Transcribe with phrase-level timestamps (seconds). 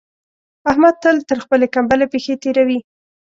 [0.69, 2.79] احمد تل تر خپلې کمبلې پښې تېروي.